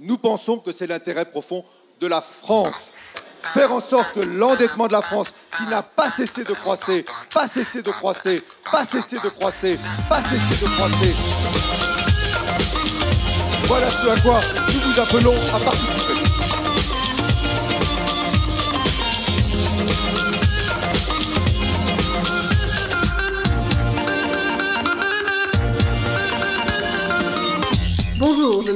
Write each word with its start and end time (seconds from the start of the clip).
Nous 0.00 0.16
pensons 0.16 0.58
que 0.58 0.72
c'est 0.72 0.86
l'intérêt 0.86 1.24
profond 1.24 1.64
de 2.00 2.06
la 2.06 2.20
France. 2.20 2.92
Faire 3.52 3.72
en 3.72 3.80
sorte 3.80 4.12
que 4.12 4.20
l'endettement 4.20 4.86
de 4.86 4.92
la 4.92 5.02
France, 5.02 5.34
qui 5.56 5.64
n'a 5.66 5.82
pas 5.82 6.08
cessé 6.08 6.44
de 6.44 6.52
croître, 6.52 6.90
pas 7.34 7.48
cessé 7.48 7.82
de 7.82 7.90
croître, 7.90 8.28
pas 8.70 8.84
cessé 8.84 9.16
de 9.18 9.28
croître, 9.28 9.66
pas 10.08 10.20
cessé 10.20 10.54
de 10.62 10.68
croître, 10.76 10.96
voilà 13.64 13.90
ce 13.90 14.08
à 14.08 14.20
quoi 14.20 14.40
nous 14.72 14.80
vous 14.80 15.00
appelons 15.00 15.34
à 15.54 15.60
participer. 15.60 16.17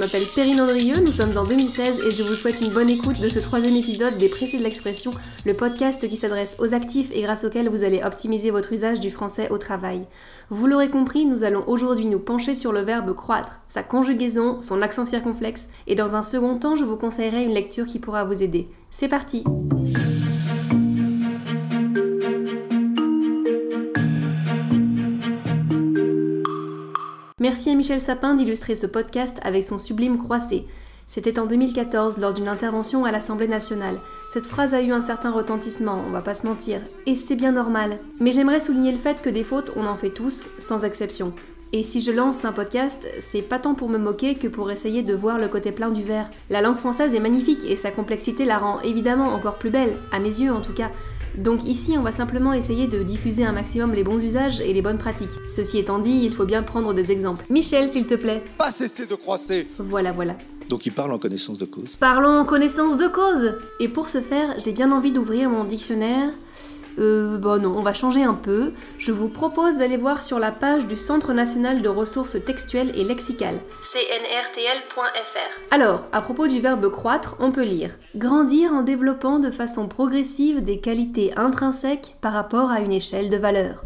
M'appelle 0.03 0.27
Perrine 0.35 0.61
Andrieux, 0.61 1.01
nous 1.01 1.13
sommes 1.13 1.37
en 1.39 1.45
2016 1.45 2.01
et 2.05 2.11
je 2.11 2.25
vous 2.25 2.35
souhaite 2.35 2.61
une 2.61 2.73
bonne 2.73 2.91
écoute 2.91 3.21
de 3.21 3.29
ce 3.29 3.39
troisième 3.39 3.77
épisode 3.77 4.19
des 4.19 4.29
Pressés 4.29 4.59
de 4.59 4.65
l'expression, 4.65 5.13
le 5.47 5.55
podcast 5.55 6.09
qui 6.09 6.17
s'adresse 6.17 6.57
aux 6.59 6.75
actifs 6.75 7.13
et 7.13 7.23
grâce 7.23 7.45
auquel 7.45 7.69
vous 7.69 7.85
allez 7.85 8.03
optimiser 8.03 8.51
votre 8.51 8.73
usage 8.73 8.99
du 8.99 9.13
français 9.13 9.49
au 9.51 9.59
travail. 9.59 10.09
Vous 10.51 10.67
l'aurez 10.67 10.91
compris, 10.91 11.25
nous 11.25 11.45
allons 11.45 11.63
aujourd'hui 11.69 12.07
nous 12.07 12.19
pencher 12.19 12.57
sur 12.57 12.73
le 12.73 12.81
verbe 12.81 13.15
croître, 13.15 13.61
sa 13.69 13.85
conjugaison, 13.85 14.61
son 14.61 14.83
accent 14.83 15.05
circonflexe 15.05 15.69
et 15.87 15.95
dans 15.95 16.17
un 16.17 16.23
second 16.23 16.59
temps 16.59 16.75
je 16.75 16.85
vous 16.85 16.97
conseillerai 16.97 17.45
une 17.45 17.55
lecture 17.55 17.87
qui 17.87 18.01
pourra 18.01 18.25
vous 18.25 18.43
aider. 18.43 18.69
C'est 18.91 19.09
parti! 19.09 19.45
Merci 27.43 27.71
à 27.71 27.75
Michel 27.75 28.01
Sapin 28.01 28.37
d'illustrer 28.37 28.77
ce 28.77 28.87
podcast 28.87 29.39
avec 29.43 29.65
son 29.65 29.77
sublime 29.77 30.17
croisé. 30.17 30.65
C'était 31.09 31.41
en 31.41 31.47
2014 31.47 32.19
lors 32.19 32.33
d'une 32.33 32.47
intervention 32.47 33.05
à 33.05 33.11
l'Assemblée 33.11 33.49
nationale. 33.49 33.99
Cette 34.33 34.47
phrase 34.47 34.75
a 34.75 34.81
eu 34.81 34.93
un 34.93 35.03
certain 35.03 35.33
retentissement, 35.33 36.05
on 36.07 36.11
va 36.11 36.21
pas 36.21 36.35
se 36.35 36.47
mentir, 36.47 36.81
et 37.05 37.17
c'est 37.17 37.35
bien 37.35 37.51
normal. 37.51 37.99
Mais 38.21 38.31
j'aimerais 38.31 38.61
souligner 38.61 38.93
le 38.93 38.97
fait 38.97 39.21
que 39.21 39.29
des 39.29 39.43
fautes, 39.43 39.73
on 39.75 39.87
en 39.87 39.97
fait 39.97 40.11
tous, 40.11 40.51
sans 40.61 40.85
exception. 40.85 41.33
Et 41.73 41.83
si 41.83 42.01
je 42.01 42.13
lance 42.13 42.45
un 42.45 42.53
podcast, 42.53 43.09
c'est 43.19 43.43
pas 43.43 43.59
tant 43.59 43.75
pour 43.75 43.89
me 43.89 43.99
moquer 43.99 44.37
que 44.37 44.47
pour 44.47 44.71
essayer 44.71 45.03
de 45.03 45.15
voir 45.15 45.39
le 45.39 45.49
côté 45.49 45.73
plein 45.73 45.91
du 45.91 46.05
verre. 46.05 46.31
La 46.49 46.61
langue 46.61 46.77
française 46.77 47.13
est 47.13 47.21
magnifique 47.21 47.65
et 47.67 47.75
sa 47.75 47.91
complexité 47.91 48.45
la 48.45 48.59
rend 48.59 48.81
évidemment 48.83 49.35
encore 49.35 49.59
plus 49.59 49.71
belle, 49.71 49.97
à 50.13 50.21
mes 50.21 50.41
yeux 50.41 50.53
en 50.53 50.61
tout 50.61 50.75
cas. 50.75 50.93
Donc 51.39 51.65
ici, 51.65 51.97
on 51.99 52.03
va 52.03 52.13
simplement 52.13 52.53
essayer 52.53 52.87
de 52.87 53.03
diffuser 53.03 53.45
un 53.45 53.53
maximum 53.53 53.95
les 53.95 54.05
bons 54.05 54.23
usages 54.23 54.61
et 54.61 54.73
les 54.73 54.83
bonnes 54.83 54.99
pratiques. 54.99 55.31
Ceci 55.49 55.79
étant 55.79 55.99
dit, 55.99 56.23
il 56.25 56.33
faut 56.33 56.45
bien 56.45 56.63
prendre 56.63 56.93
des 56.93 57.11
exemples. 57.11 57.45
Michel, 57.51 57.89
s'il 57.89 58.07
te 58.07 58.15
plaît. 58.15 58.43
Pas 58.59 58.71
cesser 58.71 59.07
de 59.07 59.15
croiser. 59.15 59.67
Voilà, 59.79 60.13
voilà. 60.13 60.37
Donc 60.69 60.87
il 60.87 60.93
parle 60.93 61.13
en 61.13 61.19
connaissance 61.19 61.59
de 61.59 61.65
cause. 61.65 61.97
Parlons 61.99 62.39
en 62.39 62.45
connaissance 62.45 62.97
de 62.97 63.07
cause 63.07 63.55
Et 63.81 63.89
pour 63.89 64.09
ce 64.09 64.21
faire, 64.21 64.55
j'ai 64.59 64.73
bien 64.73 64.91
envie 64.93 65.13
d'ouvrir 65.13 65.51
mon 65.51 65.65
dictionnaire. 65.65 66.31
Euh, 66.99 67.39
bon 67.39 67.63
non, 67.63 67.75
on 67.77 67.83
va 67.83 67.95
changer 67.95 68.23
un 68.23 68.35
peu. 68.35 68.73
Je 68.99 69.13
vous 69.13 69.29
propose 69.29 69.79
d'aller 69.79 69.97
voir 69.97 70.23
sur 70.23 70.39
la 70.39 70.51
page 70.51 70.87
du 70.87 70.97
Centre 70.97 71.33
national 71.33 71.83
de 71.83 71.89
ressources 71.89 72.37
textuelles 72.45 72.93
et 72.95 73.05
lexicales, 73.05 73.59
cnrtl.fr. 73.93 75.63
Alors, 75.71 76.05
à 76.13 76.21
propos 76.21 76.47
du 76.47 76.61
verbe 76.61 76.91
croître, 76.91 77.37
on 77.41 77.53
peut 77.53 77.65
lire 77.65 77.91
Grandir 78.15 78.73
en 78.73 78.83
développant 78.83 79.39
de 79.39 79.51
façon 79.51 79.89
progressive 79.89 80.63
des 80.63 80.81
qualités 80.81 81.33
intrinsèques 81.37 82.17
par 82.21 82.33
rapport 82.33 82.71
à 82.71 82.81
une 82.81 82.93
échelle 82.93 83.31
de 83.31 83.37
valeur. 83.37 83.85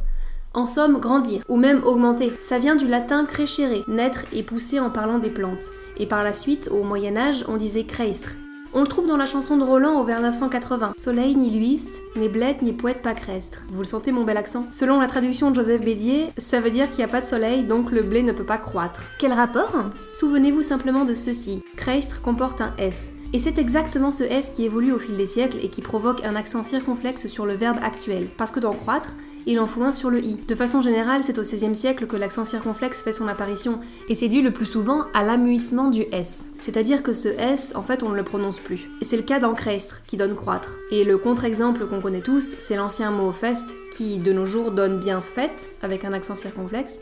En 0.55 0.65
somme, 0.65 0.99
grandir, 0.99 1.43
ou 1.49 1.57
même 1.59 1.85
augmenter. 1.85 2.33
Ça 2.41 2.59
vient 2.59 2.77
du 2.77 2.89
latin 2.89 3.27
crescere, 3.27 3.85
naître 3.89 4.25
et 4.33 4.43
pousser 4.43 4.81
en 4.81 4.89
parlant 4.89 5.19
des 5.19 5.29
plantes. 5.29 5.71
Et 5.99 6.07
par 6.07 6.23
la 6.23 6.33
suite, 6.33 6.71
au 6.73 6.83
Moyen 6.83 7.17
Âge, 7.17 7.45
on 7.47 7.59
disait 7.59 7.85
creistre. 7.85 8.31
On 8.75 8.81
le 8.81 8.87
trouve 8.87 9.07
dans 9.07 9.17
la 9.17 9.27
chanson 9.27 9.57
de 9.57 9.65
Roland 9.65 10.01
au 10.01 10.05
vers 10.05 10.21
980. 10.21 10.95
Soleil 10.97 11.35
ni 11.37 11.51
luiste, 11.51 12.01
ni 12.17 12.29
blette 12.29 12.63
ni 12.63 12.73
poète 12.73 13.03
pas 13.03 13.15
crestre. 13.15 13.65
Vous 13.71 13.81
le 13.83 13.87
sentez 13.87 14.13
mon 14.13 14.25
bel 14.25 14.37
accent 14.37 14.67
Selon 14.73 15.01
la 15.01 15.07
traduction 15.07 15.51
de 15.51 15.57
Joseph 15.57 15.83
Bédier, 15.83 16.29
ça 16.37 16.61
veut 16.61 16.71
dire 16.71 16.89
qu'il 16.89 16.99
n'y 16.99 17.05
a 17.05 17.09
pas 17.09 17.21
de 17.21 17.27
soleil, 17.27 17.65
donc 17.65 17.91
le 17.91 18.03
blé 18.03 18.23
ne 18.23 18.33
peut 18.33 18.45
pas 18.45 18.59
croître. 18.59 19.03
Quel 19.19 19.33
rapport 19.33 19.73
Souvenez-vous 20.13 20.63
simplement 20.63 21.05
de 21.05 21.15
ceci. 21.15 21.63
Crestre 21.77 22.21
comporte 22.21 22.61
un 22.61 22.73
S. 22.79 23.13
Et 23.33 23.39
c'est 23.39 23.59
exactement 23.59 24.11
ce 24.11 24.25
S 24.25 24.51
qui 24.51 24.65
évolue 24.65 24.93
au 24.93 24.99
fil 24.99 25.17
des 25.17 25.27
siècles 25.27 25.59
et 25.63 25.69
qui 25.69 25.83
provoque 25.83 26.25
un 26.25 26.37
accent 26.37 26.63
circonflexe 26.63 27.27
sur 27.27 27.47
le 27.47 27.55
verbe 27.55 27.79
actuel. 27.83 28.29
Parce 28.37 28.51
que 28.51 28.61
dans 28.61 28.73
croître, 28.73 29.15
il 29.47 29.61
en 29.61 29.67
faut 29.67 29.83
un 29.83 29.93
sur 29.93 30.11
le 30.11 30.21
i. 30.23 30.35
De 30.35 30.55
façon 30.55 30.81
générale, 30.81 31.23
c'est 31.25 31.39
au 31.39 31.43
XVIe 31.43 31.75
siècle 31.75 32.07
que 32.07 32.17
l'accent 32.17 32.45
circonflexe 32.45 33.03
fait 33.03 33.13
son 33.13 33.29
apparition, 33.29 33.81
et 34.09 34.15
c'est 34.15 34.29
dû 34.29 34.43
le 34.43 34.51
plus 34.51 34.67
souvent 34.67 35.07
à 35.15 35.23
l'amuissement 35.23 35.89
du 35.89 36.03
S. 36.13 36.47
C'est-à-dire 36.59 37.03
que 37.03 37.13
ce 37.13 37.29
S, 37.29 37.73
en 37.75 37.83
fait, 37.83 38.03
on 38.03 38.09
ne 38.09 38.17
le 38.17 38.25
prononce 38.25 38.59
plus. 38.59 38.91
Et 39.01 39.05
c'est 39.05 39.17
le 39.17 39.23
cas 39.23 39.39
d'encrestre, 39.39 40.03
qui 40.07 40.17
donne 40.17 40.35
croître. 40.35 40.77
Et 40.91 41.05
le 41.05 41.19
contre-exemple 41.19 41.87
qu'on 41.87 42.01
connaît 42.01 42.21
tous, 42.21 42.57
c'est 42.59 42.77
l'ancien 42.77 43.11
mot 43.11 43.33
fest, 43.33 43.75
qui 43.93 44.19
de 44.19 44.33
nos 44.33 44.47
jours 44.47 44.73
donne 44.73 44.99
bien 44.99 45.21
fête, 45.21 45.69
avec 45.83 46.05
un 46.05 46.13
accent 46.13 46.35
circonflexe, 46.35 47.01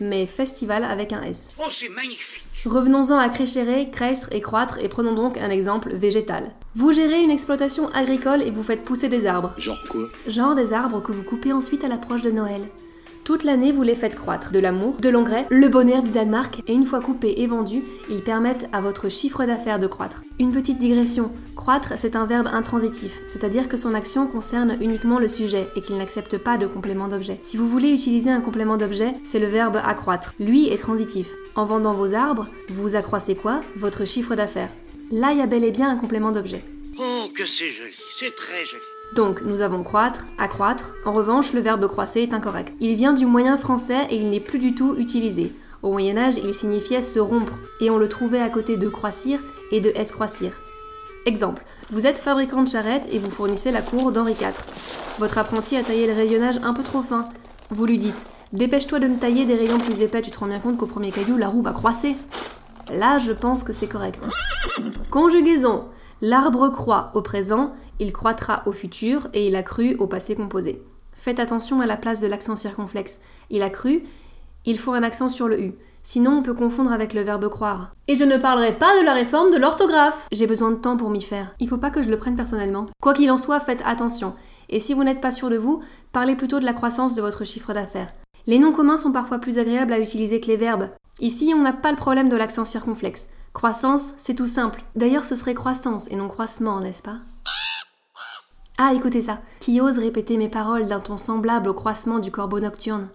mais 0.00 0.26
festival 0.26 0.84
avec 0.84 1.12
un 1.12 1.22
S. 1.22 1.50
Oh, 1.58 1.68
c'est 1.68 1.88
magnifique 1.88 2.53
Revenons-en 2.66 3.18
à 3.18 3.28
créchérer, 3.28 3.90
crestre 3.90 4.28
et 4.32 4.40
croître 4.40 4.78
et 4.82 4.88
prenons 4.88 5.14
donc 5.14 5.36
un 5.36 5.50
exemple 5.50 5.94
végétal. 5.94 6.50
Vous 6.74 6.92
gérez 6.92 7.22
une 7.22 7.30
exploitation 7.30 7.88
agricole 7.90 8.42
et 8.42 8.50
vous 8.50 8.62
faites 8.62 8.84
pousser 8.84 9.08
des 9.08 9.26
arbres. 9.26 9.52
Genre 9.58 9.82
quoi? 9.90 10.00
Genre 10.26 10.54
des 10.54 10.72
arbres 10.72 11.02
que 11.02 11.12
vous 11.12 11.24
coupez 11.24 11.52
ensuite 11.52 11.84
à 11.84 11.88
l'approche 11.88 12.22
de 12.22 12.30
Noël. 12.30 12.62
Toute 13.24 13.44
l'année, 13.44 13.72
vous 13.72 13.82
les 13.82 13.94
faites 13.94 14.16
croître. 14.16 14.52
De 14.52 14.58
l'amour, 14.58 14.96
de 15.00 15.08
l'engrais, 15.08 15.46
le 15.50 15.68
bonheur 15.68 16.02
du 16.02 16.10
Danemark, 16.10 16.62
et 16.66 16.74
une 16.74 16.84
fois 16.84 17.00
coupés 17.00 17.34
et 17.38 17.46
vendus, 17.46 17.82
ils 18.10 18.22
permettent 18.22 18.68
à 18.72 18.82
votre 18.82 19.10
chiffre 19.10 19.44
d'affaires 19.46 19.78
de 19.78 19.86
croître. 19.86 20.22
Une 20.38 20.52
petite 20.52 20.78
digression. 20.78 21.30
Croître, 21.56 21.94
c'est 21.96 22.16
un 22.16 22.26
verbe 22.26 22.48
intransitif, 22.52 23.22
c'est-à-dire 23.26 23.68
que 23.68 23.78
son 23.78 23.94
action 23.94 24.26
concerne 24.26 24.76
uniquement 24.80 25.18
le 25.18 25.28
sujet 25.28 25.68
et 25.74 25.80
qu'il 25.80 25.96
n'accepte 25.96 26.36
pas 26.36 26.58
de 26.58 26.66
complément 26.66 27.08
d'objet. 27.08 27.38
Si 27.42 27.56
vous 27.56 27.68
voulez 27.68 27.92
utiliser 27.92 28.30
un 28.30 28.42
complément 28.42 28.76
d'objet, 28.76 29.14
c'est 29.24 29.38
le 29.38 29.46
verbe 29.46 29.78
accroître. 29.82 30.34
Lui 30.38 30.68
est 30.68 30.76
transitif. 30.76 31.28
En 31.56 31.66
vendant 31.66 31.94
vos 31.94 32.14
arbres, 32.14 32.48
vous 32.68 32.96
accroissez 32.96 33.36
quoi? 33.36 33.60
Votre 33.76 34.04
chiffre 34.04 34.34
d'affaires. 34.34 34.70
Là, 35.12 35.30
il 35.30 35.38
y 35.38 35.40
a 35.40 35.46
bel 35.46 35.62
et 35.62 35.70
bien 35.70 35.88
un 35.88 35.96
complément 35.96 36.32
d'objet. 36.32 36.64
Oh, 36.98 37.28
que 37.36 37.46
c'est 37.46 37.68
joli, 37.68 37.94
c'est 38.16 38.34
très 38.34 38.64
joli. 38.64 38.82
Donc, 39.14 39.42
nous 39.42 39.62
avons 39.62 39.84
croître, 39.84 40.26
accroître. 40.36 40.94
En 41.04 41.12
revanche, 41.12 41.52
le 41.52 41.60
verbe 41.60 41.86
croisser 41.86 42.22
est 42.22 42.34
incorrect. 42.34 42.74
Il 42.80 42.96
vient 42.96 43.12
du 43.12 43.26
moyen 43.26 43.56
français 43.56 44.06
et 44.10 44.16
il 44.16 44.30
n'est 44.30 44.40
plus 44.40 44.58
du 44.58 44.74
tout 44.74 44.96
utilisé. 44.98 45.52
Au 45.84 45.92
Moyen 45.92 46.16
Âge, 46.16 46.38
il 46.42 46.54
signifiait 46.54 47.02
se 47.02 47.20
rompre, 47.20 47.58
et 47.80 47.90
on 47.90 47.98
le 47.98 48.08
trouvait 48.08 48.40
à 48.40 48.48
côté 48.48 48.76
de 48.76 48.88
croissir 48.88 49.38
et 49.70 49.80
de 49.80 49.90
escroissir. 49.90 50.52
Exemple, 51.26 51.62
vous 51.90 52.06
êtes 52.06 52.18
fabricant 52.18 52.64
de 52.64 52.68
charrettes 52.68 53.06
et 53.12 53.18
vous 53.18 53.30
fournissez 53.30 53.70
la 53.70 53.82
cour 53.82 54.10
d'Henri 54.10 54.32
IV. 54.32 54.54
Votre 55.18 55.38
apprenti 55.38 55.76
a 55.76 55.82
taillé 55.84 56.06
le 56.06 56.14
rayonnage 56.14 56.58
un 56.64 56.72
peu 56.72 56.82
trop 56.82 57.02
fin. 57.02 57.26
Vous 57.74 57.86
lui 57.86 57.98
dites 57.98 58.24
Dépêche-toi 58.52 59.00
de 59.00 59.08
me 59.08 59.18
tailler 59.18 59.46
des 59.46 59.56
rayons 59.56 59.78
plus 59.78 60.00
épais, 60.00 60.22
tu 60.22 60.30
te 60.30 60.38
rends 60.38 60.46
bien 60.46 60.60
compte 60.60 60.76
qu'au 60.76 60.86
premier 60.86 61.10
caillou, 61.10 61.36
la 61.36 61.48
roue 61.48 61.60
va 61.60 61.72
croisser. 61.72 62.14
Là, 62.92 63.18
je 63.18 63.32
pense 63.32 63.64
que 63.64 63.72
c'est 63.72 63.88
correct. 63.88 64.22
Conjugaison. 65.10 65.86
L'arbre 66.20 66.68
croît 66.68 67.10
au 67.14 67.20
présent, 67.20 67.72
il 67.98 68.12
croîtra 68.12 68.62
au 68.66 68.72
futur 68.72 69.28
et 69.32 69.48
il 69.48 69.56
a 69.56 69.64
cru 69.64 69.96
au 69.96 70.06
passé 70.06 70.36
composé. 70.36 70.84
Faites 71.16 71.40
attention 71.40 71.80
à 71.80 71.86
la 71.86 71.96
place 71.96 72.20
de 72.20 72.28
l'accent 72.28 72.54
circonflexe. 72.54 73.22
Il 73.50 73.64
a 73.64 73.70
cru, 73.70 74.04
il 74.64 74.78
faut 74.78 74.92
un 74.92 75.02
accent 75.02 75.28
sur 75.28 75.48
le 75.48 75.60
U. 75.60 75.74
Sinon, 76.04 76.38
on 76.38 76.42
peut 76.42 76.54
confondre 76.54 76.92
avec 76.92 77.12
le 77.12 77.22
verbe 77.22 77.48
croire. 77.48 77.90
Et 78.06 78.14
je 78.14 78.22
ne 78.22 78.36
parlerai 78.36 78.78
pas 78.78 79.00
de 79.00 79.04
la 79.04 79.14
réforme 79.14 79.50
de 79.50 79.58
l'orthographe. 79.58 80.28
J'ai 80.30 80.46
besoin 80.46 80.70
de 80.70 80.76
temps 80.76 80.96
pour 80.96 81.10
m'y 81.10 81.22
faire. 81.22 81.56
Il 81.58 81.68
faut 81.68 81.78
pas 81.78 81.90
que 81.90 82.02
je 82.02 82.10
le 82.10 82.18
prenne 82.18 82.36
personnellement. 82.36 82.86
Quoi 83.02 83.14
qu'il 83.14 83.32
en 83.32 83.36
soit, 83.36 83.58
faites 83.58 83.82
attention. 83.84 84.34
Et 84.68 84.80
si 84.80 84.94
vous 84.94 85.04
n'êtes 85.04 85.20
pas 85.20 85.30
sûr 85.30 85.50
de 85.50 85.56
vous, 85.56 85.82
parlez 86.12 86.36
plutôt 86.36 86.60
de 86.60 86.64
la 86.64 86.72
croissance 86.72 87.14
de 87.14 87.22
votre 87.22 87.44
chiffre 87.44 87.72
d'affaires. 87.72 88.12
Les 88.46 88.58
noms 88.58 88.72
communs 88.72 88.96
sont 88.96 89.12
parfois 89.12 89.38
plus 89.38 89.58
agréables 89.58 89.92
à 89.92 89.98
utiliser 89.98 90.40
que 90.40 90.48
les 90.48 90.56
verbes. 90.56 90.90
Ici, 91.20 91.52
on 91.56 91.62
n'a 91.62 91.72
pas 91.72 91.90
le 91.90 91.96
problème 91.96 92.28
de 92.28 92.36
l'accent 92.36 92.64
circonflexe. 92.64 93.28
Croissance, 93.52 94.14
c'est 94.18 94.34
tout 94.34 94.46
simple. 94.46 94.82
D'ailleurs, 94.96 95.24
ce 95.24 95.36
serait 95.36 95.54
croissance 95.54 96.10
et 96.10 96.16
non 96.16 96.28
croissement, 96.28 96.80
n'est-ce 96.80 97.02
pas? 97.02 97.18
Ah, 98.76 98.92
écoutez 98.92 99.20
ça. 99.20 99.38
Qui 99.60 99.80
ose 99.80 99.98
répéter 99.98 100.36
mes 100.36 100.48
paroles 100.48 100.86
d'un 100.86 101.00
ton 101.00 101.16
semblable 101.16 101.68
au 101.68 101.74
croissement 101.74 102.18
du 102.18 102.32
corbeau 102.32 102.58
nocturne? 102.58 103.08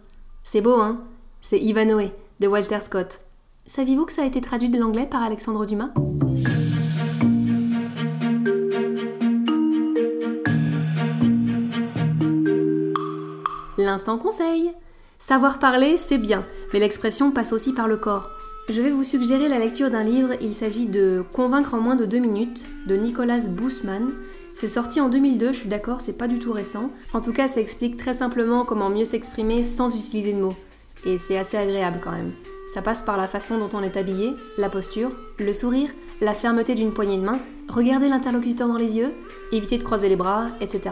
C'est 0.44 0.62
beau, 0.62 0.80
hein? 0.80 1.02
C'est 1.42 1.60
Ivanhoe, 1.60 2.12
de 2.40 2.48
Walter 2.48 2.80
Scott. 2.82 3.20
Saviez-vous 3.66 4.06
que 4.06 4.14
ça 4.14 4.24
a 4.24 4.26
été 4.26 4.42
traduit 4.42 4.70
de 4.70 4.80
l'anglais 4.80 5.06
par 5.06 5.22
Alexandre 5.22 5.66
Dumas? 5.66 5.92
L'instant 13.90 14.20
conseil 14.20 14.72
Savoir 15.18 15.58
parler, 15.58 15.98
c'est 15.98 16.20
bien, 16.20 16.44
mais 16.72 16.80
l'expression 16.80 17.32
passe 17.32 17.54
aussi 17.54 17.74
par 17.74 17.88
le 17.88 17.98
corps. 17.98 18.30
Je 18.70 18.84
vais 18.84 18.92
vous 18.92 19.04
suggérer 19.04 19.50
la 19.50 19.58
lecture 19.58 19.90
d'un 19.90 20.04
livre, 20.04 20.34
il 20.42 20.54
s'agit 20.54 20.86
de 20.86 21.24
Convaincre 21.34 21.74
en 21.74 21.82
moins 21.82 21.96
de 21.96 22.06
deux 22.06 22.20
minutes 22.20 22.68
de 22.86 22.96
Nicolas 22.96 23.48
Bussmann. 23.48 24.12
C'est 24.54 24.68
sorti 24.68 25.02
en 25.02 25.10
2002, 25.10 25.54
je 25.54 25.60
suis 25.62 25.70
d'accord, 25.70 26.02
c'est 26.02 26.20
pas 26.20 26.28
du 26.28 26.38
tout 26.38 26.52
récent. 26.52 26.92
En 27.14 27.22
tout 27.22 27.34
cas, 27.34 27.48
ça 27.48 27.62
explique 27.62 27.98
très 27.98 28.14
simplement 28.14 28.64
comment 28.64 28.92
mieux 28.92 29.06
s'exprimer 29.06 29.64
sans 29.64 29.98
utiliser 29.98 30.34
de 30.34 30.42
mots. 30.42 30.56
Et 31.04 31.18
c'est 31.18 31.40
assez 31.40 31.58
agréable 31.58 32.00
quand 32.04 32.12
même. 32.12 32.34
Ça 32.76 32.84
passe 32.84 33.02
par 33.02 33.18
la 33.18 33.28
façon 33.28 33.58
dont 33.58 33.76
on 33.76 33.82
est 33.82 33.98
habillé, 33.98 34.36
la 34.60 34.70
posture, 34.70 35.10
le 35.40 35.52
sourire, 35.52 35.90
la 36.22 36.36
fermeté 36.36 36.76
d'une 36.76 36.94
poignée 36.94 37.18
de 37.18 37.26
main, 37.26 37.40
regarder 37.68 38.08
l'interlocuteur 38.08 38.68
dans 38.68 38.78
les 38.78 38.98
yeux, 38.98 39.12
éviter 39.52 39.80
de 39.80 39.84
croiser 39.84 40.10
les 40.10 40.16
bras, 40.16 40.46
etc. 40.62 40.92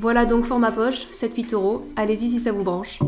Voilà 0.00 0.26
donc 0.26 0.44
format 0.44 0.70
poche, 0.70 1.08
7-8 1.12 1.54
euros, 1.54 1.82
allez-y 1.96 2.28
si 2.28 2.38
ça 2.38 2.52
vous 2.52 2.62
branche. 2.62 3.00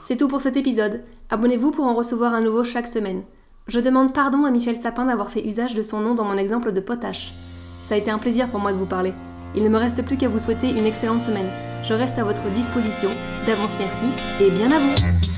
C'est 0.00 0.16
tout 0.16 0.28
pour 0.28 0.40
cet 0.40 0.56
épisode. 0.56 1.02
Abonnez-vous 1.30 1.72
pour 1.72 1.86
en 1.86 1.94
recevoir 1.94 2.32
un 2.32 2.40
nouveau 2.40 2.62
chaque 2.62 2.86
semaine. 2.86 3.22
Je 3.66 3.80
demande 3.80 4.14
pardon 4.14 4.44
à 4.44 4.52
Michel 4.52 4.76
Sapin 4.76 5.06
d'avoir 5.06 5.32
fait 5.32 5.44
usage 5.44 5.74
de 5.74 5.82
son 5.82 6.00
nom 6.00 6.14
dans 6.14 6.24
mon 6.24 6.38
exemple 6.38 6.70
de 6.70 6.80
potache. 6.80 7.32
Ça 7.82 7.96
a 7.96 7.98
été 7.98 8.12
un 8.12 8.18
plaisir 8.18 8.46
pour 8.46 8.60
moi 8.60 8.72
de 8.72 8.78
vous 8.78 8.86
parler. 8.86 9.12
Il 9.56 9.64
ne 9.64 9.68
me 9.68 9.78
reste 9.78 10.04
plus 10.04 10.16
qu'à 10.16 10.28
vous 10.28 10.38
souhaiter 10.38 10.70
une 10.70 10.86
excellente 10.86 11.22
semaine. 11.22 11.50
Je 11.82 11.92
reste 11.92 12.18
à 12.18 12.24
votre 12.24 12.48
disposition. 12.52 13.10
D'avance 13.46 13.76
merci 13.80 14.06
et 14.40 14.50
bien 14.50 14.70
à 14.70 14.78
vous 14.78 15.37